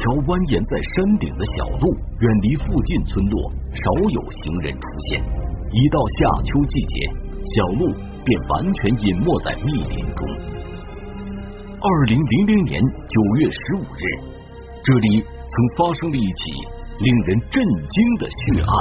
[0.00, 3.36] 条蜿蜒在山顶的小路，远离附近村落，
[3.68, 3.84] 少
[4.16, 5.20] 有行人出现。
[5.68, 6.94] 一到夏秋季节，
[7.52, 7.84] 小路
[8.24, 10.24] 便完全隐没在密林中。
[11.76, 14.04] 二零零零年九月十五日，
[14.80, 16.64] 这里曾发生了一起
[17.04, 18.72] 令人震惊的血案。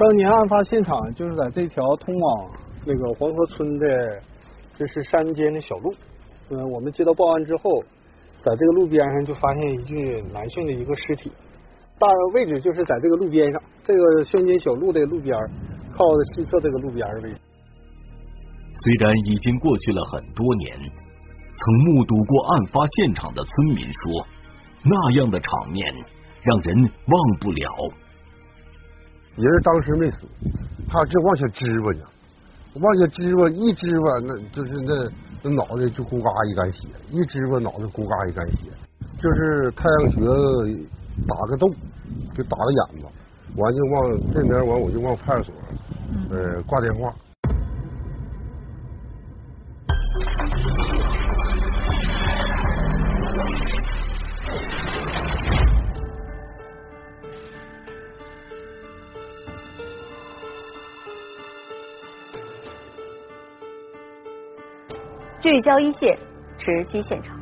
[0.00, 2.50] 当年案发现场就是在这条通往
[2.86, 3.84] 那个黄河村的，
[4.78, 5.92] 这是山间的小路。
[6.48, 7.84] 嗯，我们接到报案之后。
[8.44, 11.32] 在这个路边上就发现一具男性的一个尸体，
[11.98, 15.34] 大位置就是在这个路边上，这个乡间小路的路边，
[15.90, 17.40] 靠的西侧这个路边的位置。
[18.82, 24.26] 虽然已经过去了很多年，曾目睹过案发现场的村民说，
[24.84, 25.94] 那样的场面
[26.42, 27.70] 让人忘不了。
[29.36, 30.28] 人当时没死，
[30.86, 32.04] 他就往下支吧呢。
[32.82, 35.10] 往下支吧，一支吧，那就是那
[35.46, 38.72] 那脑袋就咕嘎一杆血，一支吧，脑袋咕嘎一杆血，
[39.20, 40.24] 就是太阳穴
[41.28, 41.68] 打个洞，
[42.34, 43.06] 就打个眼子，
[43.56, 45.54] 完就往这边完，我就往派出所
[46.30, 47.12] 呃挂电话。
[65.44, 66.16] 聚焦一线，
[66.56, 67.38] 直击现场。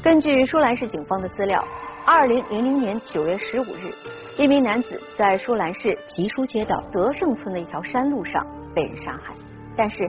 [0.00, 1.66] 根据舒兰市警方的资料，
[2.06, 3.92] 二零零零年九月十五日，
[4.38, 8.46] 一名男子在舒兰市皮书街道德胜村的一条山路上
[8.76, 9.34] 被人杀害。
[9.74, 10.08] 但是，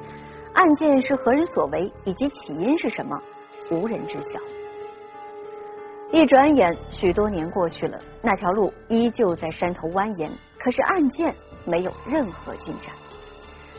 [0.54, 3.20] 案件是何人所为，以及起因是什么，
[3.72, 4.40] 无人知晓。
[6.12, 10.30] 一转眼，许多年过去了，那条路依旧在山头蜿蜒，
[10.60, 12.94] 可是案件没有任何进展。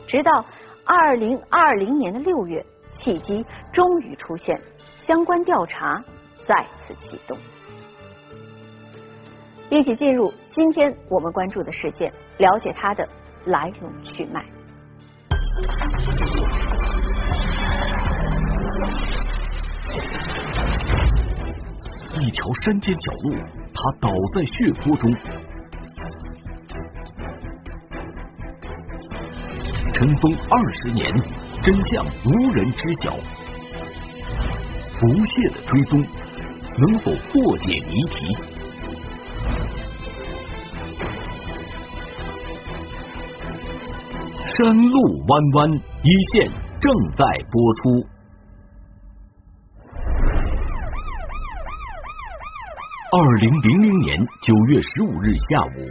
[0.09, 0.45] 直到
[0.85, 2.67] 二零二零年的六月。
[2.99, 4.61] 契机终于出现，
[4.97, 6.03] 相关调查
[6.45, 7.37] 再次启动。
[9.71, 13.09] 一起进入今天我们关注的事件，了解它的
[13.47, 14.45] 来龙去脉。
[22.19, 23.35] 一条山间小路，
[23.75, 25.13] 他倒在血泊中，
[29.93, 31.46] 尘封二十年。
[31.67, 33.13] 真相无人知晓，
[35.01, 36.01] 不懈的追踪
[36.79, 38.37] 能否破解谜题？
[44.47, 46.49] 山路弯弯，一线
[46.81, 48.07] 正在播出。
[53.11, 55.91] 二零零零年九月十五日下午，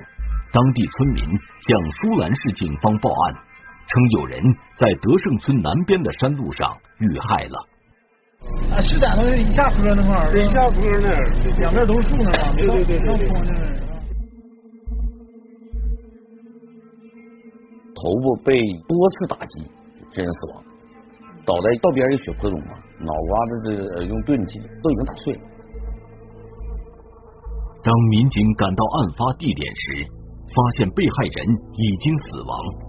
[0.54, 1.26] 当地村民
[1.68, 3.45] 向舒兰市警方报案。
[3.88, 4.42] 称有人
[4.76, 7.68] 在德胜村南边的山路上遇害了。
[8.72, 11.24] 啊，是在那一下坡那块儿，一下坡那儿，
[11.58, 13.28] 两边都是树那儿对对对对。
[17.96, 19.64] 头部被多次打击，
[20.12, 20.64] 致人死亡，
[21.46, 23.52] 倒在道边一个血泊中啊，脑瓜子
[23.96, 25.42] 这用钝器都已经打碎了。
[27.82, 30.06] 当民警赶到案发地点时，
[30.54, 32.85] 发现被害人已经死亡。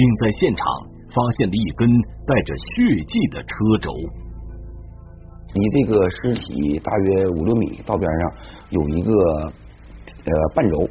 [0.00, 0.64] 并在现场
[1.12, 1.86] 发现了一根
[2.26, 3.52] 带着血迹的车
[3.82, 3.92] 轴。
[5.52, 8.32] 离这个尸体大约五六米，道边上
[8.70, 9.12] 有一个
[10.24, 10.88] 呃半轴，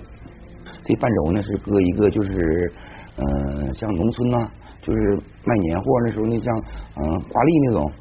[0.83, 2.71] 这半轴呢是搁一个就是
[3.15, 4.37] 嗯像农村呐，
[4.83, 4.99] 就是
[5.43, 6.55] 卖年货那时候那像
[6.97, 7.91] 嗯挂历那种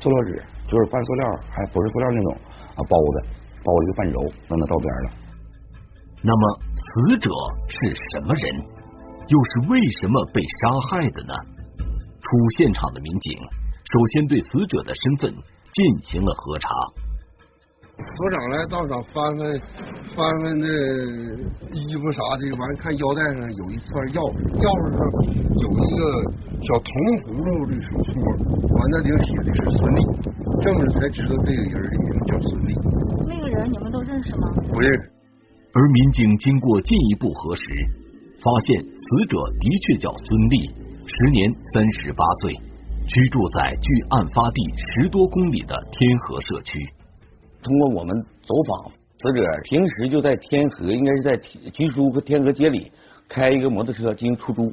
[0.00, 2.34] 塑料纸，就是半塑料还不是塑料那种
[2.74, 3.26] 啊包的，
[3.62, 4.18] 包一个半轴
[4.48, 5.10] 扔到道边了。
[6.20, 7.30] 那么死者
[7.68, 8.81] 是什么人？
[9.28, 11.34] 又是为什么被杀害的呢？
[12.22, 15.34] 出现场的民警首先对死者的身份
[15.72, 16.68] 进行了核查。
[17.92, 19.52] 所长来到场翻翻
[20.16, 20.66] 翻翻那
[21.76, 25.00] 衣服啥的，完看腰带上有一串钥匙，钥匙上
[25.60, 26.02] 有一个
[26.64, 26.88] 小铜
[27.20, 28.16] 葫芦的手戳，
[28.64, 30.00] 完那顶写的是孙俪，
[30.62, 32.72] 这么才知道这个人的名叫孙俪。
[33.28, 34.48] 那个人你们都认识吗？
[34.72, 35.10] 不认识。
[35.74, 37.62] 而民警经过进一步核实。
[38.42, 40.66] 发现死者的确叫孙俪，
[41.06, 42.58] 时年三十八岁，
[43.06, 46.74] 居住在距案发地十多公里的天河社区。
[47.62, 48.10] 通过我们
[48.42, 48.90] 走访，
[49.22, 51.30] 死者平时就在天河，应该是在
[51.70, 52.90] 吉书和天河街里
[53.30, 54.66] 开一个摩托车进行出租。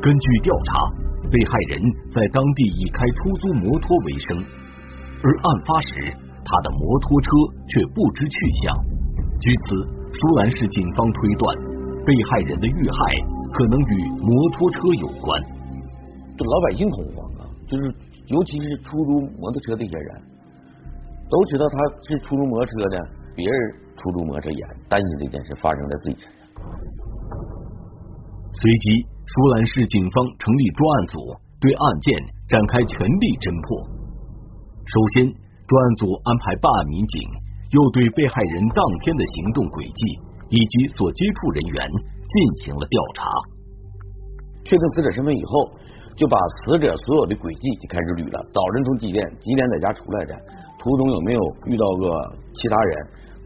[0.00, 1.76] 根据调查，被害人
[2.08, 5.92] 在当地以开出租摩托为生，而案发时
[6.40, 7.28] 他的摩托车
[7.68, 8.72] 却不知去向。
[9.44, 9.76] 据此，
[10.16, 11.65] 舒兰市警方推断。
[12.06, 12.98] 被害人的遇害
[13.52, 15.42] 可能与摩托车有关，
[16.38, 17.92] 这老百姓恐慌啊，就是
[18.28, 20.22] 尤其是出租摩托车这些人，
[21.28, 21.76] 都知道他
[22.06, 23.58] 是出租摩托车的，别人
[23.96, 26.46] 出租摩托车也担心这件事发生在自己身上。
[28.52, 31.18] 随即，舒兰市警方成立专案组，
[31.60, 32.14] 对案件
[32.48, 33.82] 展开全力侦破。
[34.86, 35.26] 首先，
[35.66, 37.20] 专案组安排办案民警，
[37.74, 40.00] 又对被害人当天的行动轨迹
[40.50, 41.88] 以及所接触人员
[42.28, 42.34] 进
[42.64, 43.26] 行了调查。
[44.64, 45.70] 确定死者身份以后，
[46.18, 48.36] 就把死者所有的轨迹就开始捋了。
[48.50, 50.34] 早晨从几点几点在家出来的？
[50.78, 52.10] 途中有没有遇到过
[52.54, 52.92] 其他人？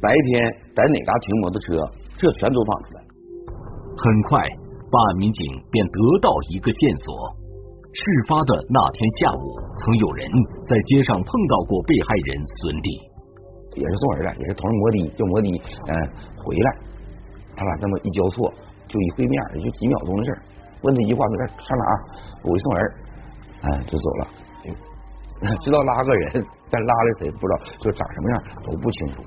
[0.01, 1.77] 白天在哪嘎停摩托车？
[2.17, 3.05] 这全都放出来。
[3.05, 7.13] 很快，办案民警便得到一个线索：
[7.93, 9.45] 事发的那天下午，
[9.77, 10.25] 曾有人
[10.65, 12.89] 在街上碰到过被害人孙俪，
[13.77, 15.93] 也是送人的，也是同着摩的，就摩的嗯
[16.41, 16.69] 回来，
[17.61, 18.49] 他俩这么一交错，
[18.89, 20.41] 就一会面，也就几秒钟的事儿。
[20.81, 21.85] 问他一句话，说上哪？
[22.41, 22.81] 我去送人，
[23.61, 24.23] 哎，就走了。
[25.61, 29.21] 知道拉个人，但拉的谁不知道，就长什么样都不清楚。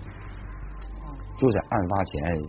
[1.38, 2.42] 就在案发前，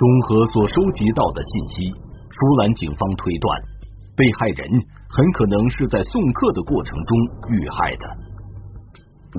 [0.00, 1.92] 综合所收集到的信息，
[2.30, 3.60] 舒兰警方推断，
[4.16, 4.64] 被害人
[5.12, 7.18] 很可能是在送客的过程中
[7.52, 8.08] 遇害的。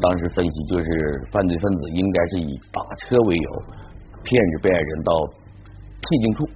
[0.02, 3.50] 当时分析就是，犯罪分子应该是以打车为由，
[4.24, 5.12] 骗着被害人到
[6.02, 6.50] 僻静处，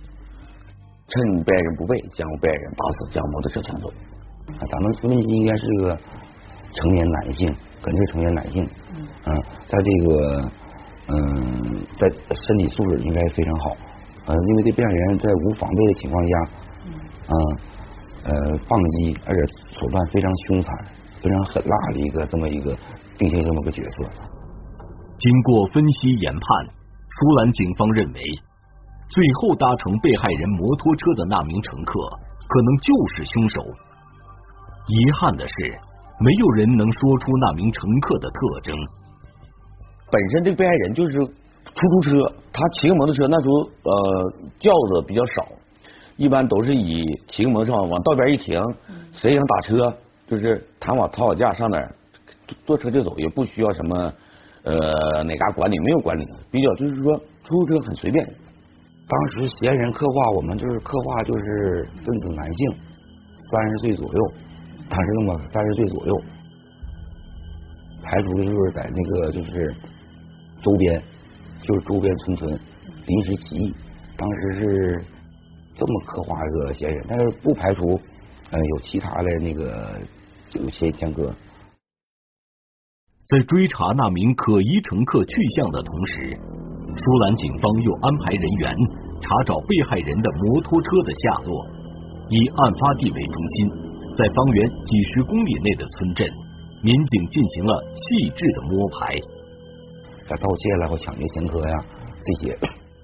[1.08, 3.92] 趁被害人不备，将被害人打死，将摩托车抢走。
[4.48, 5.98] 咱们分析应该是个
[6.74, 8.64] 成年男性，肯定是成年男性。
[9.26, 9.36] 嗯，
[9.66, 10.52] 在这个
[11.10, 13.72] 嗯，在身体素质应该非常好。
[14.26, 16.34] 啊，因为这被害人在无防备的情况下，
[17.28, 17.34] 嗯
[18.24, 19.42] 呃放击，而且
[19.80, 20.86] 手段非常凶残、
[21.22, 22.76] 非常狠辣的一个这么一个
[23.18, 24.10] 定性这么个角色。
[25.18, 26.76] 经过分析研判，
[27.10, 28.22] 舒兰警方认为，
[29.10, 32.00] 最后搭乘被害人摩托车的那名乘客，
[32.48, 33.62] 可能就是凶手。
[34.88, 35.54] 遗憾的是，
[36.20, 38.76] 没有人能说出那名乘客的特征。
[40.10, 43.54] 本身这个被害人就是出租车，他骑个摩托车，那时候
[43.84, 45.48] 呃轿子比较少，
[46.16, 48.60] 一般都是以骑个摩托车往道边一停，
[49.12, 51.86] 谁想打车就是谈好讨好价上哪
[52.66, 54.14] 坐车就走，也不需要什么
[54.68, 58.26] 呃哪嘎管理，没有管理，比较就是说出租车很随便。
[59.08, 62.72] 当时嫌疑人刻画我们就是刻画就是分子男性，
[63.50, 64.34] 三十岁左右。
[64.90, 66.14] 他是那么三十岁左右，
[68.02, 69.76] 排除的就是在那个就是
[70.62, 71.02] 周边，
[71.62, 72.60] 就是周边村村
[73.06, 73.74] 临时起意，
[74.18, 75.04] 当时是
[75.76, 78.00] 这么刻画一个嫌疑人，但是不排除
[78.52, 80.00] 呃有其他的那个
[80.54, 81.34] 有些相隔。
[83.28, 86.32] 在追查那名可疑乘客去向的同时，
[86.96, 88.74] 舒兰警方又安排人员
[89.20, 91.68] 查找被害人的摩托车的下落，
[92.30, 93.68] 以案发地为中心。
[94.16, 96.26] 在方圆几十公里内的村镇，
[96.82, 99.20] 民警进行了细致的摸排。
[100.26, 101.86] 像盗窃了或抢劫前科呀，
[102.24, 102.58] 这些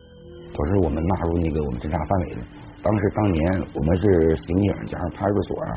[0.56, 2.42] 都是我们纳入那个我们侦查范围的。
[2.82, 5.68] 当时当年我们是刑警加上派出所，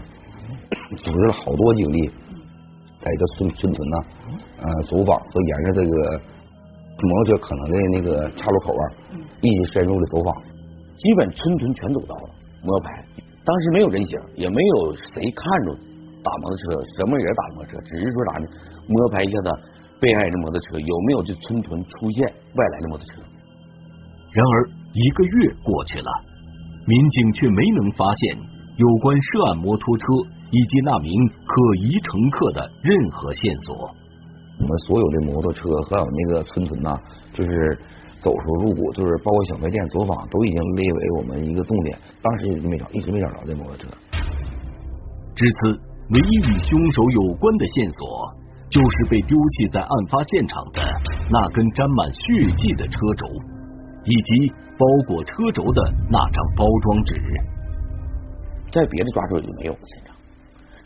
[1.02, 2.10] 组织了好多警力，
[3.06, 3.96] 在一个村村屯呐，
[4.66, 5.94] 呃，走访和沿着这个
[7.06, 8.82] 摩托车可能的那个岔路口啊，
[9.42, 10.34] 一直深入的走访，
[10.98, 12.34] 基本村屯全走到了，
[12.64, 13.04] 摸排。
[13.46, 15.78] 当时没有人影，也没有谁看着
[16.18, 18.46] 打摩托车，什么人打摩托车，只是说啥呢？
[18.88, 19.48] 摸排一下子
[20.00, 23.22] 被害人的摩托车有没有这村屯出现外来的摩托车。
[24.34, 24.54] 然而
[24.92, 26.10] 一个月过去了，
[26.88, 28.36] 民警却没能发现
[28.74, 30.04] 有关涉案摩托车
[30.50, 33.74] 以及那名可疑乘客的任何线索。
[34.60, 36.96] 我们所有的摩托车还有那个村屯呐，
[37.32, 37.78] 就是。
[38.18, 41.98] 走出入股，就是包括小卖店走访，都已经列为我们一个重点。
[42.22, 43.86] 当时一直没找，一直没找着这摩托车。
[45.36, 48.34] 至此，唯一与凶手有关的线索，
[48.70, 50.82] 就是被丢弃在案发现场的
[51.30, 53.26] 那根沾满血迹的车轴，
[54.04, 54.48] 以及
[54.78, 57.20] 包裹车轴的那张包装纸。
[58.72, 59.78] 在别的抓手就没有了。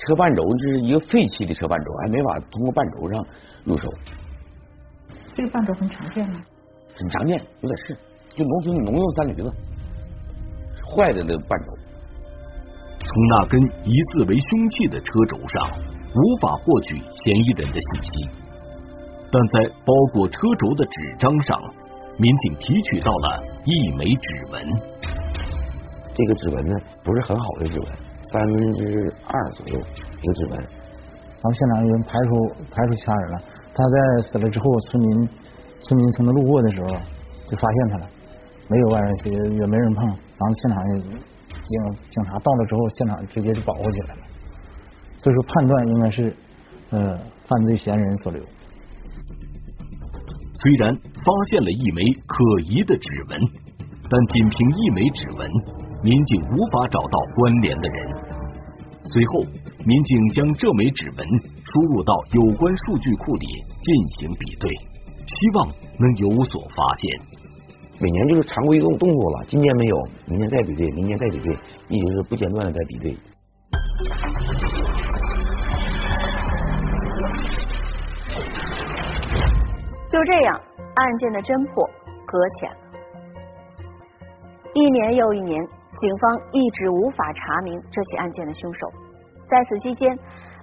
[0.01, 3.27] 车半轴就是一个废弃的车半轴，还没法通过半轴上
[3.65, 3.89] 入手。
[5.33, 6.41] 这个半轴很常见吗？
[6.97, 7.97] 很常见，有点是，
[8.37, 9.51] 就农村农用三驴子，
[10.85, 11.73] 坏的那个半轴。
[12.99, 15.71] 从那根疑似为凶器的车轴上，
[16.15, 18.29] 无法获取嫌疑人的信息，
[19.31, 21.61] 但在包裹车轴的纸张上，
[22.19, 24.65] 民警提取到了一枚指纹。
[26.15, 27.89] 这个指纹呢，不是很好的指纹，
[28.31, 29.79] 三分之二左右
[30.23, 30.59] 一个指纹。
[30.59, 32.31] 然后现场已经排除
[32.71, 33.43] 排除其他人了，
[33.75, 35.29] 他在死了之后，村民。
[35.83, 36.89] 村民从那路过的时候，
[37.49, 38.07] 就发现他了，
[38.69, 40.07] 没有外人，也也没人碰。
[40.07, 41.01] 然后现场警
[42.11, 44.21] 警察到了之后，现场直接就保护起来了。
[45.17, 46.37] 所以说，判断应该是
[46.91, 48.43] 呃犯罪嫌疑人所留。
[50.53, 53.41] 虽然发现了一枚可疑的指纹，
[54.11, 55.51] 但仅凭一枚指纹，
[56.03, 58.09] 民警无法找到关联的人。
[59.05, 59.41] 随后，
[59.85, 61.27] 民警将这枚指纹
[61.65, 63.47] 输入到有关数据库里
[63.83, 64.71] 进行比对，
[65.27, 67.21] 希望能有所发现。
[68.01, 71.55] 每年就是常规动动作了，今年没有，明年再比对，明年再比对，
[71.89, 73.15] 一直是不间断的在比对。
[80.09, 80.61] 就这样，
[80.95, 81.85] 案件的侦破
[82.25, 82.77] 搁浅了。
[84.73, 88.93] 一年又一年，警方一直无法查明这起案件的凶手。
[89.47, 90.17] 在此期间，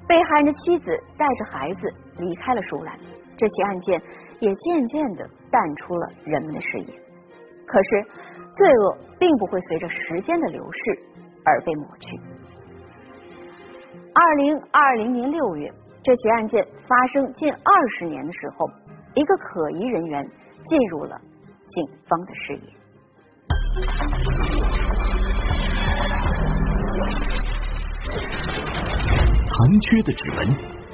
[0.08, 2.98] 被害人的妻子带着孩子离开了舒兰，
[3.36, 4.02] 这起案件
[4.40, 6.94] 也渐渐的淡出了人们的视野。
[7.66, 7.90] 可是，
[8.56, 10.80] 罪恶并不会随着时间的流逝
[11.44, 12.18] 而被抹去。
[14.14, 15.70] 二零二零年六月，
[16.02, 18.70] 这起案件发生近二十年的时候，
[19.14, 20.26] 一个可疑人员
[20.64, 21.20] 进入了
[21.68, 22.74] 警方的视野。
[29.58, 30.48] 残缺的指纹，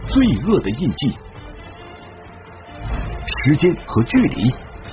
[0.08, 1.10] 罪恶的印记，
[3.43, 4.50] 时间和距离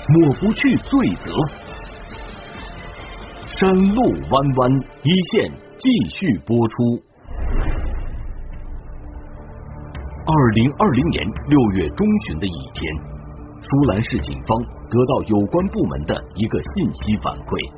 [0.09, 1.31] 抹不去罪责。
[3.47, 4.73] 山路弯弯，
[5.05, 7.01] 一线继续播出。
[10.27, 12.93] 二零二零年六月中旬的一天，
[13.63, 17.73] 舒兰市警方得到有关部门的一个信息反馈。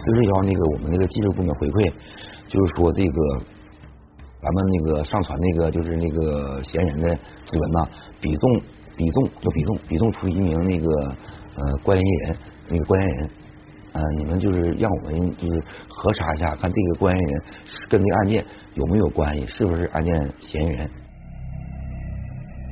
[0.00, 1.92] 四十条那个我们那个技术部门回馈，
[2.48, 3.61] 就是说这个
[4.42, 7.88] 咱们那个上传那个就是那个嫌疑人的指纹呐，
[8.20, 8.60] 比中
[8.96, 10.86] 比中就比中比中出一名那个
[11.54, 12.36] 呃关联人，
[12.68, 13.30] 那个关联人。
[13.92, 17.42] 呃，你们就是让我们就是核查一下，看这个关联人
[17.90, 18.44] 跟这个案件
[18.74, 20.90] 有没有关系，是不是案件嫌疑人？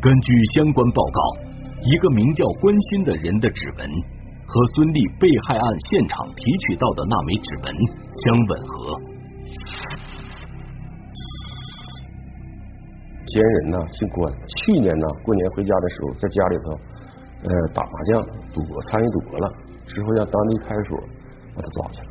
[0.00, 1.20] 根据相关报告，
[1.84, 3.86] 一个名叫关心的人的指纹
[4.46, 7.68] 和孙俪被害案现场提取到的那枚指纹
[8.24, 8.98] 相吻合。
[13.30, 14.32] 嫌疑人呢姓关，
[14.64, 16.66] 去年呢过年回家的时候，在家里头
[17.46, 18.22] 呃打麻将
[18.54, 19.46] 赌博，参与赌博了。
[19.90, 21.02] 之后让当地派出所
[21.54, 22.08] 把他抓去了。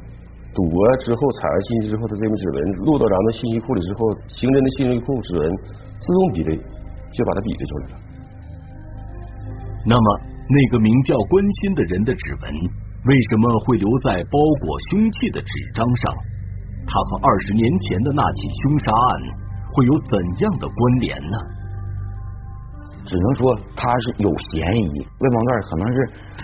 [0.51, 5.43] 赌博之后采完信息之后，他这枚指纹录到咱们信息库里之后，刑侦的信息库指纹
[5.95, 6.59] 自动比对，
[7.15, 7.95] 就把他比对出来了。
[9.87, 10.07] 那么，
[10.43, 12.51] 那个名叫关心的人的指纹
[13.07, 16.11] 为什么会留在包裹凶器的纸张上？
[16.83, 19.11] 他和二十年前的那起凶杀案
[19.73, 21.37] 会有怎样的关联呢？
[23.05, 25.97] 只能说他是有嫌疑，外盲袋可能是。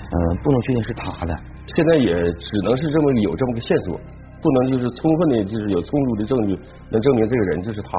[0.06, 1.34] 嗯，不能确定是他的，
[1.74, 3.98] 现在也只能是这么有这么个线索，
[4.38, 6.54] 不能就是充分的，就是有充足的证据
[6.94, 7.98] 能证明这个人就是他，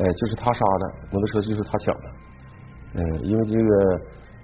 [0.00, 2.06] 哎，就是他杀的，摩托车就是他抢的，
[2.96, 3.70] 嗯，因为这个，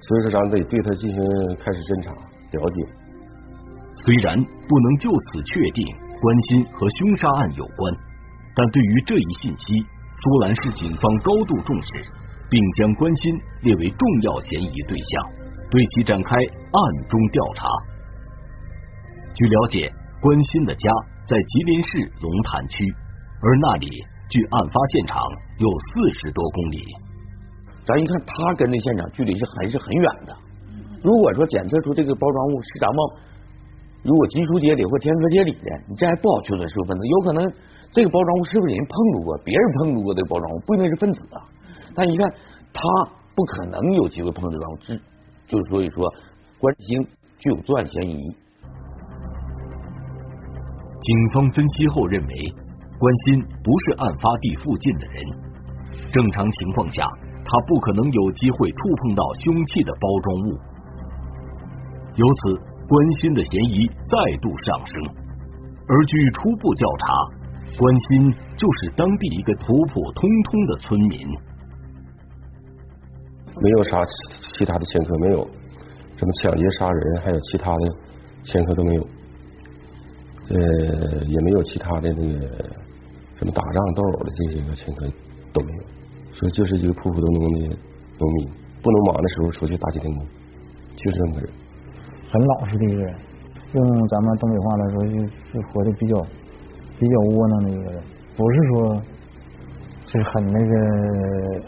[0.05, 1.19] 所以说咱得对他进行
[1.57, 2.77] 开始侦查了解。
[3.97, 5.89] 虽然不能就此确定
[6.21, 7.81] 关心和凶杀案有关，
[8.55, 9.87] 但对于这一信息，
[10.25, 12.01] 舒兰市警方高度重视，
[12.49, 15.45] 并将关心列为重要嫌疑对象。
[15.71, 17.69] 对其展开暗中调查。
[19.35, 20.89] 据了解，关心的家
[21.27, 22.85] 在吉林市龙潭区，
[23.43, 23.91] 而那里
[24.31, 25.21] 距案发现场
[25.59, 26.81] 有四十多公里。
[27.85, 30.35] 咱一看，他跟那现场距离是还是很远的。
[31.03, 32.97] 如果说检测出这个包装物是咱们
[34.03, 37.07] 如果集书街里或天河街里的，你这还不好确认是分子。
[37.09, 37.53] 有可能
[37.95, 41.47] 这个包装物是不是人碰触过，别人碰触过这个包装物，不一定是分子啊。
[41.95, 42.29] 但一看，
[42.73, 42.83] 他
[43.37, 45.01] 不可能有机会碰这装置。
[45.47, 46.03] 就所以说，
[46.59, 47.07] 关心
[47.39, 48.19] 具有作案嫌疑。
[51.01, 52.35] 警方分析后认为，
[52.99, 55.23] 关心不是案发地附近的人，
[56.11, 57.07] 正常情况下，
[57.45, 60.59] 他不可能有机会触碰到凶器的包装物。
[62.17, 62.59] 由此，
[62.89, 65.05] 关心的嫌疑再度上升。
[65.87, 67.44] 而据初步调查，
[67.77, 71.27] 关心就是当地一个普普通通的村民。
[73.61, 74.05] 没有啥
[74.59, 75.49] 其他的前科，没有
[76.17, 77.81] 什么抢劫、杀人，还有其他的
[78.45, 79.03] 前科都没有，
[80.51, 82.41] 呃，也没有其他的那个
[83.39, 85.07] 什么打仗斗殴的这些个前科
[85.53, 85.83] 都没有，
[86.33, 87.77] 所以就是一个普普通通的
[88.19, 88.49] 农民，
[88.83, 90.27] 不能忙的时候出去打几天工，
[90.97, 91.51] 就是这么个人，
[92.31, 93.15] 很老实的一个人，
[93.73, 96.17] 用咱们东北话来说，就就活得比较
[96.99, 98.03] 比较窝囊的一个人，
[98.37, 99.03] 不是说
[100.07, 100.73] 就是很那个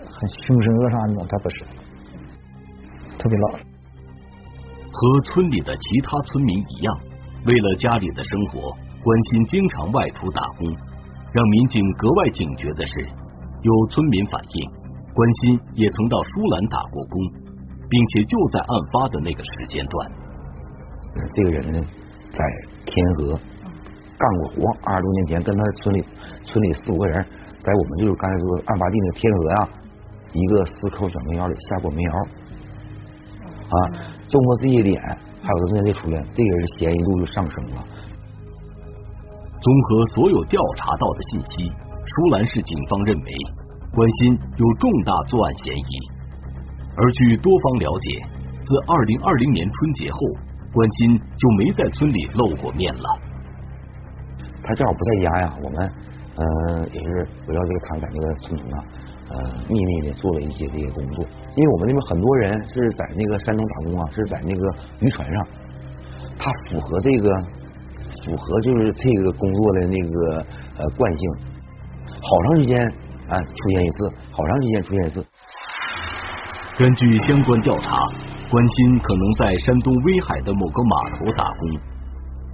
[0.06, 1.64] 很凶神恶煞那种，他不是。
[3.18, 3.64] 特别老实，
[4.92, 6.98] 和村里的其他村民一样，
[7.46, 8.70] 为了家里的生活，
[9.02, 10.66] 关心经常外出打工。
[11.32, 12.92] 让民警格外警觉的是，
[13.62, 14.70] 有村民反映，
[15.12, 17.20] 关心也曾到舒兰打过工。
[17.88, 20.10] 并且就在案发的那个时间段。
[21.32, 21.80] 这个人呢，
[22.32, 22.44] 在
[22.84, 23.38] 天河
[24.18, 26.04] 干过活，二十多年前跟他村里
[26.42, 27.24] 村里四五个人，
[27.60, 29.68] 在我们就是刚才说案发地那个天河呀，
[30.32, 32.12] 一个四口小煤窑里下过煤窑
[33.68, 33.76] 啊。
[34.26, 35.00] 综合这些点，
[35.42, 37.84] 还有他那出现，这个人嫌疑度就上升了。
[39.60, 41.72] 综合所有调查到的信息，
[42.04, 43.32] 舒兰市警方认为
[43.92, 46.16] 关心有重大作案嫌疑。
[46.96, 48.24] 而据多方了解，
[48.64, 50.18] 自二零二零年春节后，
[50.72, 53.35] 关心就没在村里露过面了。
[54.66, 55.78] 他正好不在家呀，我们
[56.34, 57.08] 呃也是
[57.46, 58.78] 围绕这个他在那个村里啊，
[59.30, 61.24] 呃秘密的做了一些这些工作。
[61.54, 64.62] 因为我们那边很多人是在那个山东打工啊，是在那个
[64.98, 65.46] 渔船上，
[66.36, 67.30] 他符合这个
[68.24, 70.46] 符合就是这个工作的那个
[70.78, 71.30] 呃惯性，
[72.10, 72.76] 好长时间
[73.28, 75.24] 啊出现一次，好长时间出现一次。
[76.76, 77.96] 根据相关调查，
[78.50, 81.80] 关心可能在山东威海的某个码头打工。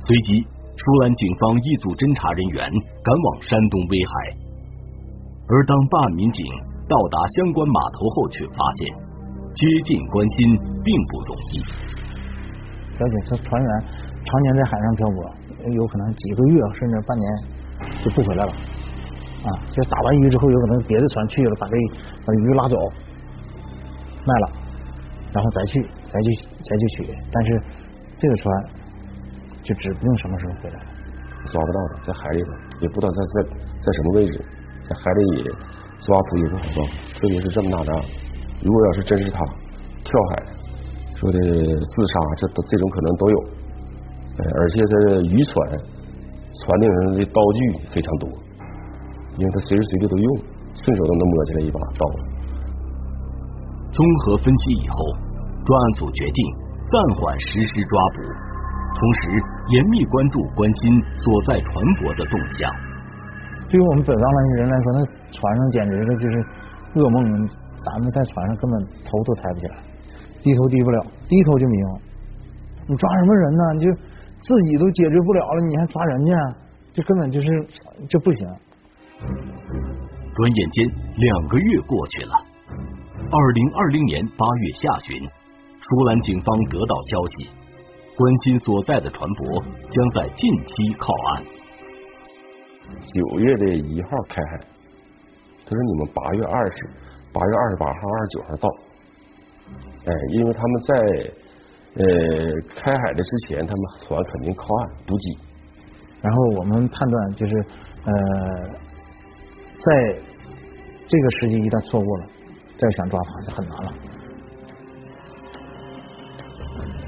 [0.06, 2.64] 随即，舒兰警方一组侦查人员
[3.04, 4.12] 赶往山东威海。
[5.48, 6.40] 而当办案民警
[6.88, 8.88] 到达相关码头后，却发现
[9.52, 10.38] 接近关心
[10.80, 11.54] 并不容易。
[12.96, 13.70] 了解，这船员
[14.24, 15.16] 常年在海上漂泊，
[15.68, 17.26] 有可能几个月甚至半年
[18.00, 18.52] 就不回来了。
[19.42, 21.74] 啊，就打完鱼之后，有可能别的船去了，把这
[22.24, 22.76] 把鱼拉走。
[24.24, 24.46] 卖了，
[25.32, 26.28] 然后再去，再去，
[26.62, 27.14] 再去取。
[27.32, 27.62] 但是
[28.16, 28.64] 这个船
[29.62, 30.78] 就指不定什么时候回来，
[31.50, 33.34] 抓不到的，在海里头，也不知道在在
[33.78, 34.44] 在什么位置，
[34.82, 35.50] 在海里
[36.00, 36.84] 抓捕也不好抓，
[37.18, 37.92] 特别是这么大的，
[38.62, 39.38] 如果要是真是他
[40.02, 40.42] 跳海
[41.14, 43.38] 说的自杀，这都这种可能都有。
[44.38, 47.58] 而且他这渔船船顶上的刀具
[47.94, 48.28] 非常多，
[49.36, 50.36] 因为他随时随地都用，
[50.74, 52.06] 顺手都能摸起来一把刀。
[53.92, 54.96] 综合分析以后，
[55.64, 56.54] 专案组决定
[56.88, 58.18] 暂缓实施抓捕，
[59.02, 59.20] 同时
[59.74, 62.70] 严密关注关心所在船舶的动向。
[63.66, 64.98] 对于我们本上的人来说，那
[65.34, 66.34] 船上简直的就是
[66.94, 67.18] 噩梦，
[67.82, 69.74] 咱们在船上根本头都抬不起来，
[70.38, 71.90] 低头低不了，低头就迷茫。
[72.86, 73.62] 你抓什么人呢？
[73.74, 73.88] 你就
[74.38, 76.32] 自己都解决不了了，你还抓人家？
[76.94, 77.48] 这根本就是
[78.06, 78.46] 就不行。
[79.18, 80.86] 转眼间
[81.18, 82.34] 两个月过去了。
[83.18, 87.50] 二零二零年八月下旬，舒兰警方得到消息，
[88.16, 91.44] 关心所在的船舶将在近期靠岸。
[93.06, 94.60] 九月的一号开海，
[95.64, 96.76] 他说你们八月二十、
[97.32, 98.68] 八月二十八号、二十九号到。
[100.04, 100.94] 哎，因为他们在
[101.94, 102.04] 呃
[102.74, 105.24] 开海的之前，他们船肯定靠岸补给。
[106.20, 107.56] 然后我们判断就是
[108.04, 108.12] 呃，
[109.78, 110.16] 在
[111.08, 112.26] 这个时机一旦错过了。
[112.74, 113.92] 再想抓他就很难了。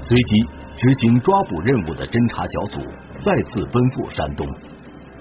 [0.01, 2.81] 随即，执行抓捕任务的侦查小组
[3.19, 4.45] 再次奔赴山东，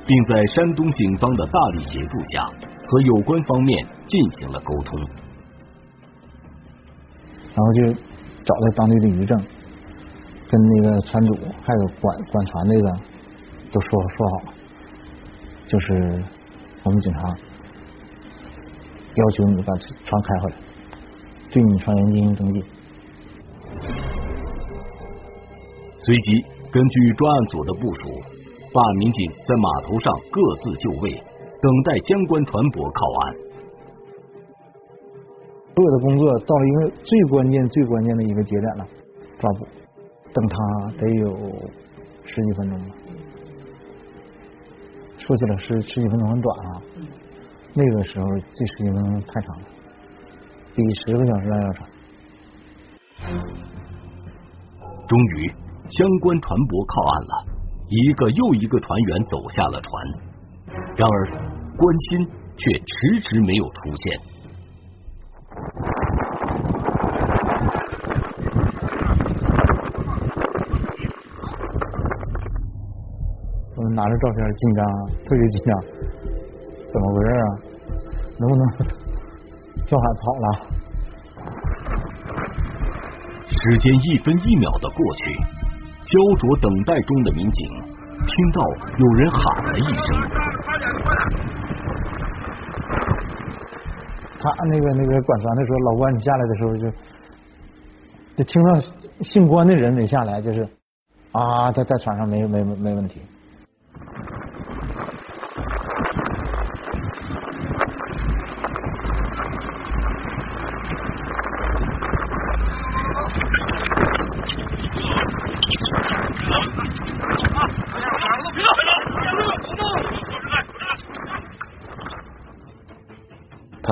[0.04, 2.42] 并在山东警方的大力协助下，
[2.86, 4.98] 和有关方面进行了沟通。
[7.54, 7.86] 然后就
[8.42, 9.38] 找到当地的渔政，
[10.50, 12.90] 跟那个船主还有管管船那个
[13.70, 14.52] 都说说好，
[15.68, 16.22] 就是
[16.82, 17.22] 我们警察。
[19.14, 20.56] 要求你把船开回来，
[21.52, 22.64] 对你船员进行登记。
[26.04, 28.12] 随即，根据专案组的部署，
[28.72, 31.10] 办案民警在码头上各自就位，
[31.60, 33.34] 等待相关船舶靠岸。
[35.74, 38.86] 所有的工作到了一个最关键、最关键的一个节点了，
[39.40, 39.66] 抓捕。
[40.34, 40.54] 等他
[40.98, 41.34] 得有
[42.26, 42.94] 十几分钟吧，
[45.16, 46.82] 说起来是十几分钟很短啊。
[47.72, 49.66] 那个时候这十几分钟太长了，
[50.76, 51.88] 比十个小时还要长。
[55.08, 55.52] 终于，
[55.88, 57.32] 相关船舶靠岸了，
[57.88, 59.90] 一个又一个船员走下了船，
[60.96, 61.14] 然而
[61.76, 62.24] 关心
[62.56, 64.18] 却迟迟没有出现。
[73.76, 74.82] 我们拿着照片，紧张，
[75.28, 75.70] 特别紧张。
[76.90, 77.44] 怎么回事啊？
[78.40, 78.62] 能不能
[79.84, 80.46] 跳海跑了？
[83.50, 85.22] 时间一分一秒的过去，
[86.06, 87.68] 焦灼等待中的民警
[88.26, 88.62] 听到
[88.98, 90.08] 有人喊了一声
[94.38, 96.90] ：“他那个那个管船的时候，老关，你下来的时候就
[98.36, 98.74] 就听到
[99.20, 100.68] 姓关的人没下来，就是
[101.32, 103.20] 啊，在在船上没没没问题。”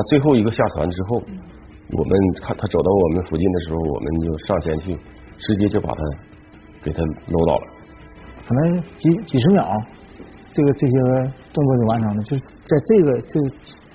[0.03, 1.23] 他最后一个下船之后，
[1.97, 4.99] 我们看他走到我们附近的时候，我们就上前去，
[5.39, 6.03] 直接就把他
[6.83, 7.67] 给他搂倒了。
[8.45, 9.63] 可能几几十秒，
[10.53, 13.41] 这个这些个动作就完成了，就是在这个这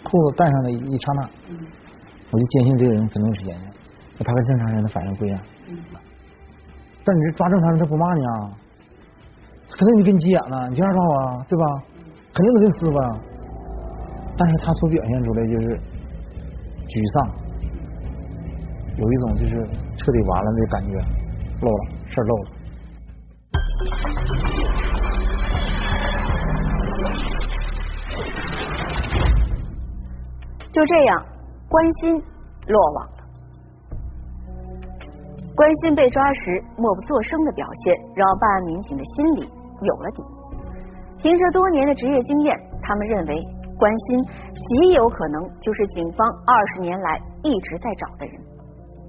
[0.08, 1.30] 裤子戴上的一刹那，
[2.32, 3.67] 我就坚信这个人肯定是奸人，
[4.20, 5.41] 他跟正常人的反应不一样。
[7.04, 8.32] 但你这抓正常人，他不骂你啊？
[9.78, 11.65] 肯定你跟急眼了，你这样抓啊，对吧？
[12.34, 13.02] 肯定得跟撕吧。
[14.38, 15.80] 但是他所表现出来就是
[16.97, 17.29] 沮丧，
[18.97, 19.53] 有一种就是
[20.01, 20.97] 彻底完了的感觉，
[21.62, 22.45] 漏了事儿漏了。
[30.73, 31.25] 就这样，
[31.69, 32.17] 关心
[32.65, 33.13] 落网了。
[35.53, 39.45] 关心被抓时默不作声的表现，让办案民警的心里
[39.86, 40.23] 有了底。
[41.21, 43.43] 凭着多年的职业经验，他们认为
[43.77, 44.17] 关心
[44.58, 48.36] 极有可能就是警方二十年来一直在找的人。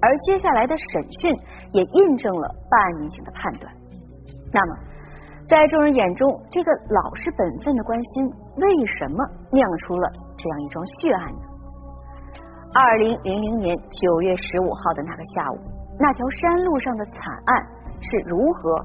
[0.01, 1.33] 而接下来的审讯
[1.73, 3.73] 也印证了办案民警的判断。
[4.53, 4.77] 那么，
[5.45, 9.17] 在众人眼中，这个老实本分的关心，为什么
[9.51, 11.41] 酿出了这样一桩血案呢？
[12.73, 15.57] 二零零零年九月十五号的那个下午，
[15.99, 17.13] 那条山路上的惨
[17.45, 17.67] 案
[17.99, 18.77] 是如何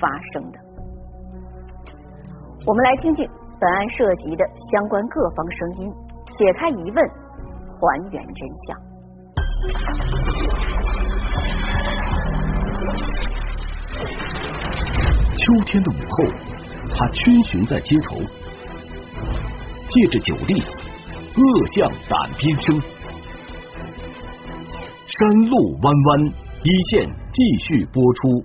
[0.00, 0.58] 发生的？
[2.66, 3.26] 我们来听听
[3.58, 5.92] 本案涉及的相关各方声音，
[6.38, 6.96] 解开疑问，
[7.78, 8.78] 还原真相。
[15.36, 16.24] 秋天的午后，
[16.94, 18.20] 他逡巡在街头，
[19.88, 20.62] 借着酒力，
[21.36, 21.42] 恶
[21.74, 22.80] 向胆边生。
[25.06, 28.44] 山路弯弯，一线继续播出。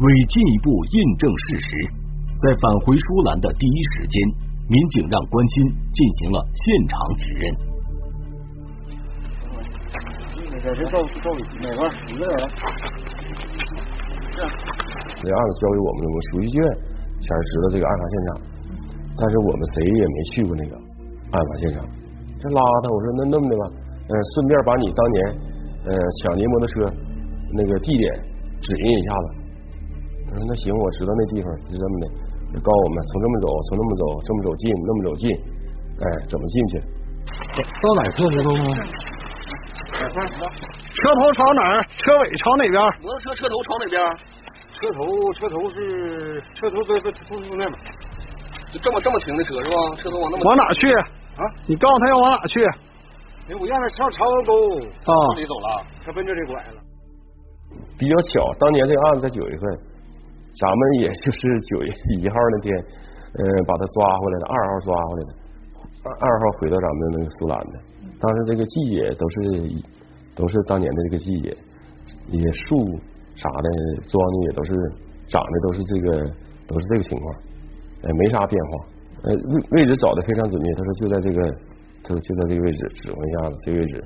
[0.00, 1.68] 为进一步印证事实，
[2.44, 4.20] 在返回舒兰的第一时间，
[4.68, 5.64] 民警让关心
[5.96, 7.48] 进行了现场指认。
[10.44, 10.52] 这？
[15.24, 16.60] 案子交给我们，我们书记卷
[17.24, 18.36] 才知道这个案发现场，
[19.16, 21.80] 但是我们谁也没去过那个案发现场。
[22.38, 23.64] 这拉他，我说那那么的吧，
[24.04, 25.16] 呃，顺便把你当年
[25.88, 26.92] 呃抢劫摩托车
[27.56, 28.12] 那个地点
[28.60, 29.26] 指引一下子。
[30.28, 32.06] 他说那行，我知道那地方是这么的，
[32.60, 35.30] 告诉我们从这么走，从那么走，这么走进，那么走进，
[35.98, 36.78] 哎，怎么进去？
[37.58, 38.76] 到哪侧知道吗？
[40.94, 41.82] 车头朝哪儿？
[41.96, 42.76] 车尾朝哪边？
[43.02, 43.98] 摩托车车头朝哪边？
[44.74, 47.70] 车头车头是车头在在出租那边，
[48.72, 49.76] 就这么这么停的车是吧？
[49.96, 50.86] 车头往那么往哪去？
[51.36, 51.42] 啊？
[51.66, 52.62] 你告诉他要往哪去？
[53.48, 54.52] 哎，我让他上长沟
[55.04, 56.80] 啊，往里走了，他奔这里拐了。
[57.98, 59.78] 比较巧，当年这个案子在九月份，
[60.60, 62.76] 咱们也就是九月一号那天，
[63.34, 65.34] 嗯，把他抓回来的，二号抓回来的，
[66.04, 67.80] 二二号回到咱们那个苏兰的。
[68.20, 69.36] 当时这个季节都是
[70.36, 71.56] 都是当年的这个季节，
[72.28, 72.76] 也树
[73.34, 73.68] 啥的
[74.06, 74.70] 装的也都是
[75.26, 76.30] 长的都是这个
[76.68, 77.34] 都是这个情况，
[78.02, 78.86] 哎，没啥变化。
[79.24, 81.50] 呃，位位置找的非常准确，他说就在这个，
[82.04, 84.04] 他说就在这个位置，指挥一下子这个位置。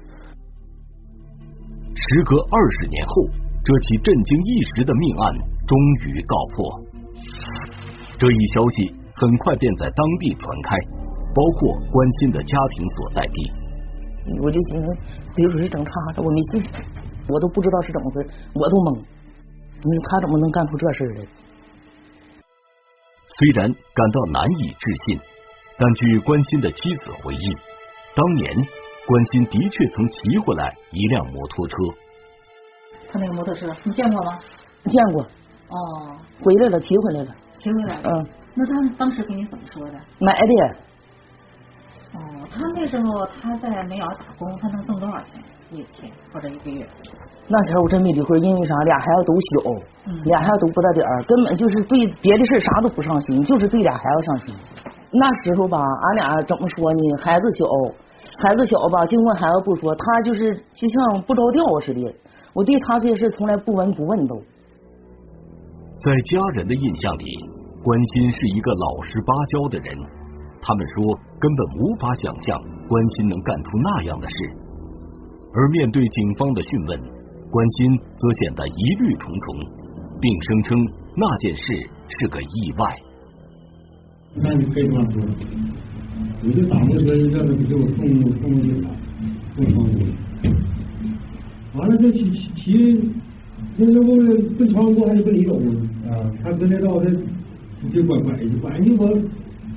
[1.95, 3.27] 时隔二十年后，
[3.65, 5.35] 这起震惊一时的命案
[5.69, 5.79] 终
[6.09, 6.57] 于告破。
[8.19, 10.75] 这一消息很快便在当地传开，
[11.35, 13.53] 包括关心的家庭所在地。
[14.43, 14.87] 我就寻思，
[15.37, 16.65] 别说是整他了，我没信，
[17.29, 18.99] 我都不知道是怎么回事，我都懵。
[18.99, 21.27] 你他怎么能干出这事来？
[23.39, 25.21] 虽然感到难以置信，
[25.79, 27.53] 但据关心的妻子回忆，
[28.17, 28.53] 当年
[29.07, 31.77] 关心的确曾骑回来一辆摩托车。
[33.13, 34.39] 他那个摩托车你见过吗？
[34.85, 35.25] 见过。
[35.71, 37.35] 哦，回来了，提回来了。
[37.59, 38.11] 提回来了。
[38.11, 38.27] 嗯。
[38.55, 39.99] 那他当时跟你怎么说的？
[40.19, 40.53] 买的。
[42.15, 42.19] 哦，
[42.51, 46.87] 他那时候他在煤窑打工，他能挣多少钱一天或者一个月？
[47.47, 48.75] 那前我真没离婚，因为啥？
[48.85, 54.55] 俩孩子都小，俩孩子都不大点儿，根本就是对别的事啥都不上心，就是对俩孩子上心。
[55.13, 57.17] 那时候吧，俺俩怎么说呢？
[57.23, 57.67] 孩子小，
[58.39, 62.15] 孩子小吧，尽管孩子不说，他就是就像不着调似的。
[62.55, 64.43] 我对他这些事从来不闻不问都。
[65.99, 67.25] 在家人的印象里，
[67.83, 69.99] 关心是一个老实巴交的人。
[70.63, 74.35] 他们说根本无法想象关心能干出那样的事，
[75.53, 77.01] 而面对警方的讯问，
[77.51, 79.57] 关心则显得疑虑重重，
[80.21, 80.79] 并声称
[81.17, 81.75] 那件事
[82.21, 82.97] 是个意外。
[84.37, 85.21] 那你可以这么说，
[86.45, 88.07] 我就打摩托车这样子给我送
[88.39, 88.91] 送过去了，
[89.57, 89.65] 送。
[91.75, 92.65] 完了这骑骑骑，
[93.81, 94.17] 那这不
[94.59, 95.73] 奔窗户还是奔里走吗？
[96.11, 97.09] 啊，他跟那道他
[97.95, 99.07] 就拐拐拐进我。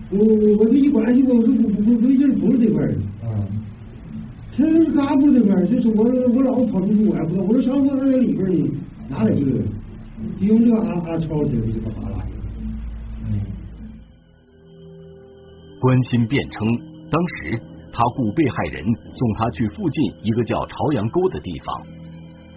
[0.09, 0.25] 我
[0.57, 2.97] 我这一关系，我我不不不劲不是这块儿的。
[3.27, 3.47] 啊。
[4.57, 8.69] 他是嘎部这块儿，就是我我老跑出去，我也不知道，我说上我二里边呢，
[9.07, 9.61] 哪来这个？
[10.39, 12.31] 就用这个啊啊抄起来就把他拉去。
[15.79, 16.67] 关心辩称，
[17.09, 17.59] 当时
[17.93, 18.83] 他雇被害人
[19.13, 21.81] 送他去附近一个叫朝阳沟的地方。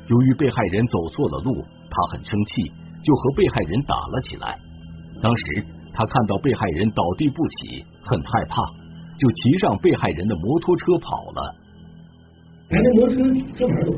[0.08, 2.70] 由于被害人走错了路，他很生气，
[3.02, 4.58] 就和被害人打了起来。
[5.22, 8.62] 当时他看到被害人倒地不起，很害怕，
[9.18, 11.54] 就骑上被害人的摩托车跑了。
[12.70, 13.22] 哎，那摩托车
[13.56, 13.90] 这玩意儿走？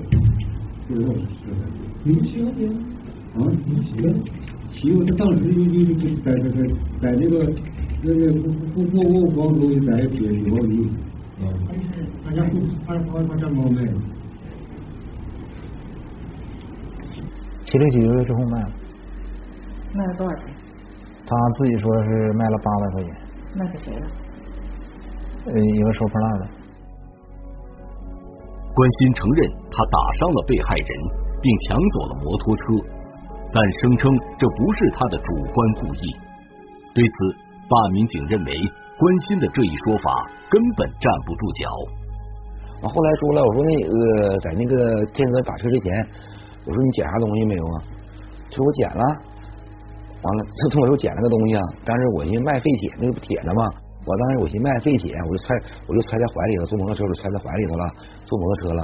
[2.05, 2.41] 你骑？
[3.35, 4.07] 啊，你骑了？
[4.73, 6.59] 骑我这当时就就就在在在
[7.03, 7.53] 在那个。
[8.03, 8.31] 那个
[8.75, 10.85] 过过过过黄沟在铁铁毛驴，
[11.41, 11.49] 啊，
[12.23, 12.45] 他家
[12.87, 13.83] 他他他家猫卖，
[17.67, 18.71] 骑了几个月之后卖了，
[19.93, 20.55] 卖了多少钱？
[21.27, 23.11] 他自己说是卖了八百块钱。
[23.55, 24.07] 卖给谁了？
[25.47, 26.49] 呃，一个收破烂的。
[28.75, 30.89] 关心承认他打伤了被害人，
[31.43, 32.63] 并抢走了摩托车，
[33.53, 36.17] 但声称这不是他的主观故意。
[36.95, 37.47] 对此。
[37.69, 38.53] 办案民警认为，
[38.97, 41.67] 关心的这一说法根本站不住脚。
[42.81, 45.93] 我后来说了，我说那个在那个天哥打车之前，
[46.67, 47.77] 我说你捡啥东西没有啊？
[48.51, 49.03] 他说我捡了。
[50.23, 53.63] 完了，他跟我说捡了个东西啊，但是我寻思卖废铁，那个不铁的吗？
[54.05, 55.55] 我当时我寻思卖废铁，我就揣
[55.87, 57.85] 我就揣在怀里头，坐摩托车我就揣在怀里头了，
[58.25, 58.83] 坐摩托车了。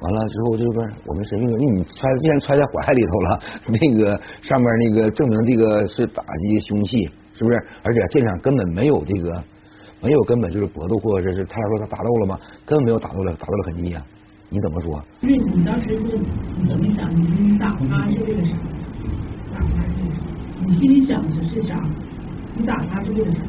[0.00, 7.08] 完了之后就是我们审讯说，你揣既然揣在怀里头了，那个上面那个证明这个是打击凶器。
[7.36, 7.56] 是不是？
[7.82, 9.42] 而且现场根本没有这个，
[10.00, 12.38] 没有根本就是搏斗，或者是他俩说他打斗了吗？
[12.64, 14.00] 根本没有打斗的打斗的痕迹啊！
[14.54, 15.02] 你怎么说？
[15.22, 16.16] 因为你当时是
[16.62, 17.10] 你怎么想？
[17.10, 18.54] 你你打他是为了啥？
[19.52, 20.22] 打他是为了啥？
[20.64, 21.82] 你心里想的是啥？
[22.56, 23.40] 你打他是为了啥？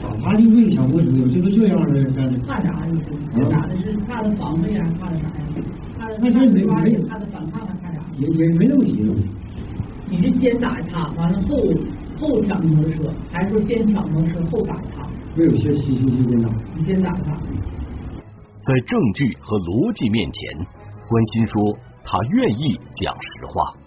[0.00, 0.82] 打他就为啥？
[0.84, 2.02] 为什么就是这样的？
[2.46, 2.72] 怕啥？
[2.88, 2.98] 你
[3.38, 4.82] 说打的是怕他防备呀？
[4.98, 5.44] 怕的啥呀？
[6.00, 7.76] 怕的怕的没怕他反抗啊？
[7.82, 8.00] 怕啥？
[8.16, 9.04] 也也没那么急。
[10.08, 11.60] 你是先打他，完了后。
[12.18, 15.06] 后抢摩托车，还是说先抢摩托车后打他？
[15.34, 17.36] 没有先先先先打，你先打他。
[18.66, 20.42] 在证据和逻辑面前，
[21.06, 21.54] 关心说
[22.02, 23.78] 他愿意讲实话。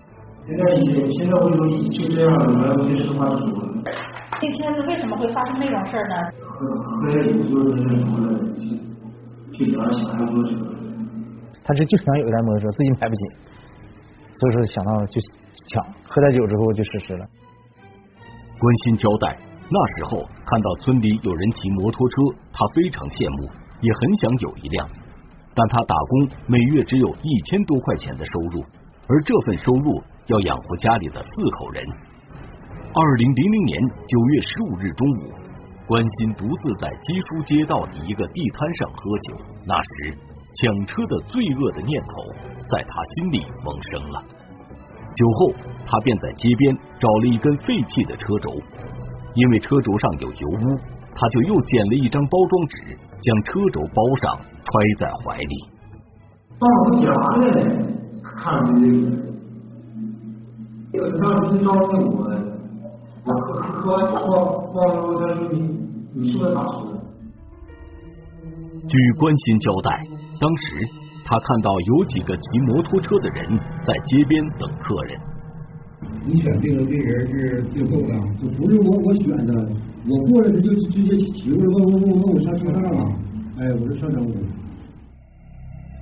[0.48, 0.72] 现在
[1.12, 1.60] 现在我就
[1.92, 3.60] 就这样，我就实话实说。
[4.40, 6.16] 这天子为什么会发生那种事儿呢？
[6.56, 8.80] 和和就是那什么的，去
[9.52, 9.84] 去抢
[10.16, 10.56] 摩托车。
[11.60, 13.22] 他是就想有一台摩托车，自己买不起，
[14.32, 15.20] 所以说想到就
[15.76, 15.84] 抢。
[16.08, 17.28] 喝点酒之后就实施了。
[18.56, 19.36] 关心交代，
[19.68, 22.16] 那时候看到村里有人骑摩托车，
[22.56, 24.90] 他非常羡慕，也很想有一辆。
[25.56, 28.64] 但他打工每月只有一千多块钱的收入，
[29.08, 31.84] 而这份收入要养活家里的四口人。
[32.94, 35.34] 二零零零年九月十五日中午，
[35.86, 40.18] 关心独自在基书街道的一个地摊上喝酒，那时
[40.56, 42.08] 抢车的罪恶的念头
[42.68, 44.24] 在他心里萌生了。
[45.16, 45.54] 酒后，
[45.86, 48.52] 他便在街边找了一根废弃的车轴，
[49.34, 50.80] 因为车轴上有油污，
[51.16, 55.68] 他就又捡了一张包装纸，将车轴包上，揣在怀里。
[56.60, 57.14] 到我家了，
[58.24, 58.34] 看
[60.92, 61.78] 这个，当时找我，
[63.26, 64.18] 我喝喝喝
[64.68, 65.54] 喝完了，你
[66.14, 66.78] 你是不是打车？
[68.88, 69.88] 据关心交代，
[70.40, 70.66] 当时。
[71.32, 75.20] 他看到有几个骑摩托车的人在街边等客人。
[76.26, 79.54] 你选这个这人是最后的，就不是我我选的，
[80.08, 83.04] 我过来他就直接骑过来问问问问我上车上了，
[83.60, 84.20] 哎，我说上车。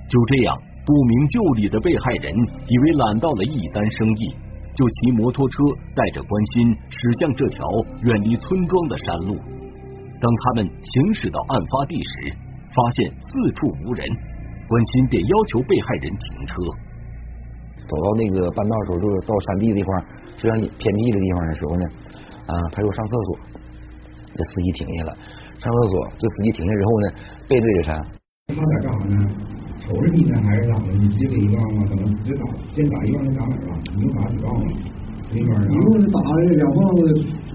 [0.08, 0.56] 就这样，
[0.86, 4.32] 不明就里的被害人以为揽到了一单生意，
[4.74, 5.56] 就骑摩托车
[5.94, 7.64] 带着关心驶向这条
[8.02, 9.36] 远离村庄的山路。
[10.20, 12.32] 当他们行驶到案发地时，
[12.70, 14.06] 发现四处无人。
[14.68, 16.52] 关心便要求被害人停车。
[17.88, 19.90] 走到那个半道的时候，就是到山地地方，
[20.36, 21.84] 非常偏僻的地方的时候呢，
[22.44, 23.38] 啊，他又上厕所，
[24.34, 25.16] 这司机停下了，
[25.58, 27.06] 上厕所，这司机停下之后呢，
[27.48, 27.92] 背对着他。
[28.48, 29.14] 他在干啥呢？
[29.80, 30.92] 瞅着你呢，还是咋的？
[30.92, 31.86] 你直接给一万吗？
[31.88, 32.44] 怎么直接打？
[32.74, 33.80] 先打一万，再打哪了？
[33.94, 34.66] 你又打几万了？
[35.30, 37.00] 那边一共是打了两棒子，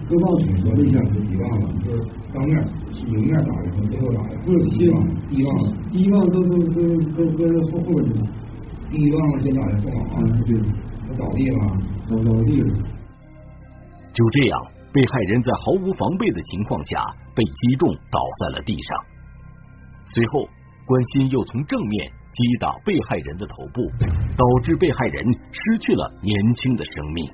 [0.10, 1.70] 各棒统合了一下是几万了？
[1.86, 2.64] 就是当面。
[3.04, 6.78] 迎面打的，从背后打的，不是第一棒，第一棒，第一棒都都都
[7.18, 8.26] 都搁后后边去了，
[8.90, 10.58] 第一棒先打的后脑，对，
[11.10, 11.58] 他倒地了，
[12.10, 12.74] 倒倒地了。
[14.14, 14.62] 就这样，
[14.94, 17.02] 被害人在毫无防备的情况下
[17.34, 18.90] 被击中，倒在了地上。
[20.14, 20.46] 随后，
[20.86, 23.82] 关心又从正面击打被害人的头部，
[24.38, 27.26] 导致被害人失去了年轻的生命。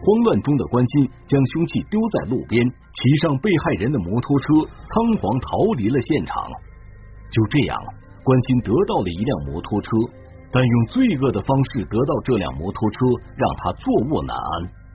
[0.00, 6.40] 慌乱中的关心将凶器丢在路边，骑上被害人的摩托车，仓皇逃离了现场。
[7.28, 7.76] 就这样，
[8.24, 9.90] 关心得到了一辆摩托车，
[10.50, 12.96] 但用罪恶的方式得到这辆摩托车，
[13.36, 14.87] 让他坐卧难安。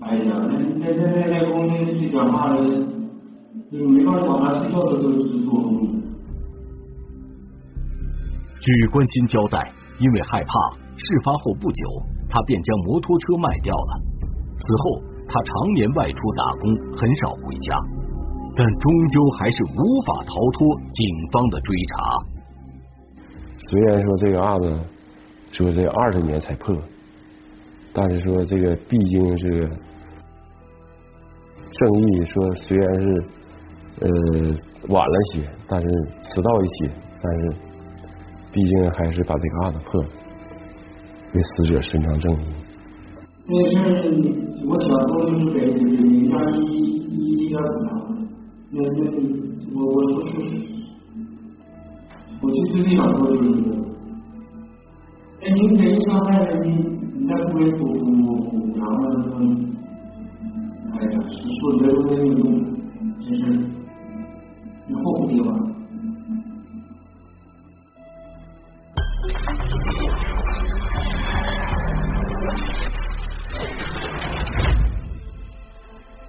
[0.00, 1.54] 哎呀，那那那那那公
[1.86, 2.60] 司去讲话了，
[3.70, 5.50] 你没办法，他睡觉的时候就是做。
[8.60, 10.52] 据关心交代，因为害怕，
[10.96, 14.00] 事发后不久，他便将摩托车卖掉了。
[14.56, 17.74] 此后，他常年外出打工，很少回家，
[18.56, 21.94] 但终究还是无法逃脱警方的追查。
[23.56, 24.64] 虽然说这个案子
[25.54, 26.76] 说这二十年才破，
[27.92, 29.70] 但是说这个毕竟是。
[31.76, 33.06] 正义说虽然是
[33.98, 34.06] 呃
[34.86, 35.88] 晚了些，但是
[36.22, 36.88] 迟到一些，
[37.20, 37.40] 但是
[38.52, 40.08] 毕竟还是把这个案子破了，
[41.34, 42.44] 为死者伸张正义。
[43.44, 43.90] 这事儿
[44.68, 45.74] 我小时候就是给人
[46.30, 46.62] 家一
[47.10, 47.92] 一点补偿，
[48.70, 49.00] 那那
[49.74, 50.32] 我我说是，
[52.40, 53.50] 我就最最想说就是，
[55.44, 58.00] 哎，您给伤害了你，你再不给补补
[58.48, 59.04] 补偿了。
[61.60, 62.42] 说觉得没有用，
[63.20, 63.44] 真是
[64.88, 65.52] 以后不了。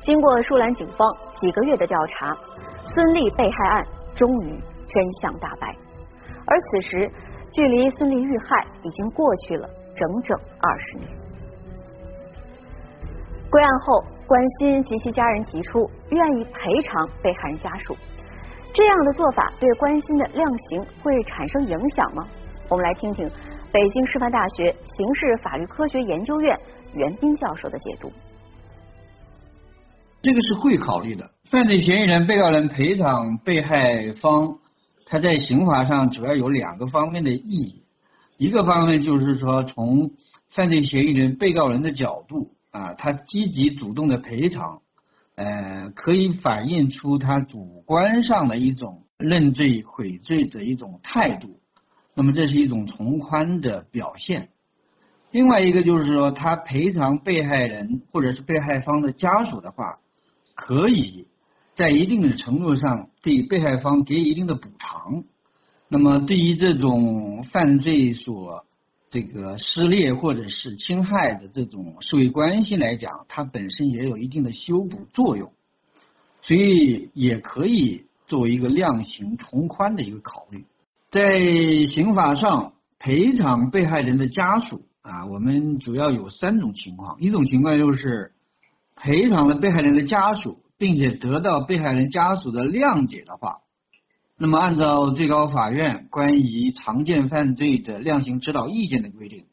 [0.02, 2.36] 经过舒兰警方几个月的调查，
[2.84, 5.74] 孙俪被害案终于真相大白。
[6.48, 7.12] 而此时，
[7.56, 11.08] 距离孙俪遇害已经过去了整整二十年。
[13.50, 14.04] 归案后。
[14.28, 17.96] 关心及其家人提出愿意赔偿被害人家属，
[18.74, 22.28] 这样的做法对关心的量刑会产生影响吗？
[22.68, 23.30] 我们来听听
[23.72, 26.60] 北京师范大学刑事法律科学研究院
[26.96, 28.12] 袁斌教授的解读。
[30.24, 34.58] 这个是会考虑的，犯罪嫌疑人、被告人赔偿被害方，
[35.06, 37.84] 他在刑法上主要有两个方面的意义，
[38.38, 40.12] 一个方面就是说从
[40.50, 42.52] 犯罪嫌疑人、被告人的角度。
[42.76, 44.82] 啊，他积极主动的赔偿，
[45.36, 51.62] 呃，可以反映出他主观上的一种认罪悔罪的一种态度，
[52.14, 54.50] 那么这是一种从宽的表现。
[55.32, 60.00] 另外一个就是说，他赔偿被害人或者是被害方的家属的话，
[60.54, 61.30] 可以
[61.76, 65.24] 在一定的程度上对被害方给予一定的补偿。
[65.88, 68.66] 那么对于这种犯罪所
[69.10, 75.54] 这个撕裂或者是侵害的这种社会关系来讲，它本身也有一定的修补作用，
[76.42, 80.66] 所以也可以作为一个量刑从宽的一个考虑。
[81.12, 87.22] 在刑法上，赔偿被害人的家属啊，我们主要有三种情况。
[87.22, 88.34] 一种情况就是
[88.96, 93.58] 赔偿了被害人的家属，并且得到被害人家属的谅解的话。
[94.38, 99.46] 那么，按照最高法院关于常见犯罪的量刑指导意见的规定，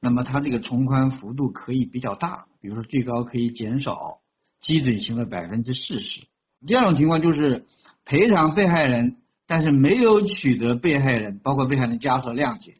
[0.00, 4.20] 那么他这个从宽幅度可以比较大，比如说最高可以减少
[4.58, 6.22] 基准刑的百分之四十。
[6.66, 7.66] 第二种情况就是
[8.06, 12.76] 赔偿被害人，但是没有取得被害人包括被害人家属的谅解，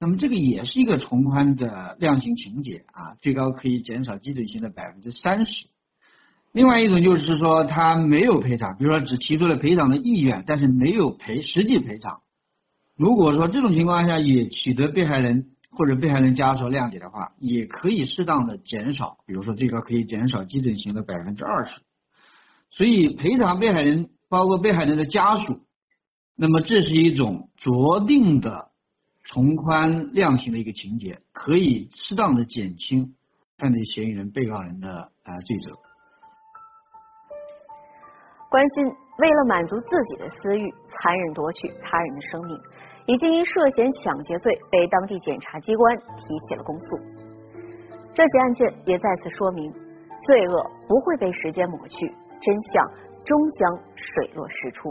[0.00, 5.68] 那么这个也是一个从宽的量刑情节啊，最高可以减少基准刑的百分之三十。
[6.56, 12.22] 另外一种就是说，他没有赔偿，比如说只提出了赔偿的意愿，但是没有赔实际赔偿。
[12.96, 21.82] 如果说这种情况下也取得被害人或者被害人家属谅解的话，也可以适当的减少，比如说最高可以减少基准刑的百分之二十。
[22.70, 25.60] 所以赔偿被害人包括被害人的家属，
[26.36, 28.70] 那么这是一种酌定的
[29.26, 33.14] 从宽量刑的一个情节，可以适当的减轻
[33.58, 35.78] 犯罪嫌疑人、被告人的啊罪责。
[38.56, 38.86] 关心
[39.18, 42.58] 为了满足自己的私欲，残忍夺取他人的生命，
[43.04, 46.96] 已经因涉嫌抢劫罪被当地检察机关提起了公诉。
[48.14, 52.08] 这起案件也再次说明，罪恶不会被时间抹去，
[52.40, 52.90] 真相
[53.26, 54.90] 终将水落石出。